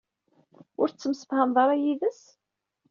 Ur 0.81 0.87
tettemsefhameḍ 0.89 1.57
ara 1.63 1.75
yid-s? 1.83 2.21